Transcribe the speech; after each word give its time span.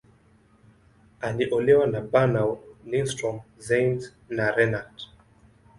Aliolewa 1.21 1.87
na 1.87 2.01
Bernow, 2.01 2.59
Lindström, 2.85 3.39
Ziems, 3.59 4.13
na 4.29 4.51
Renat. 4.51 5.07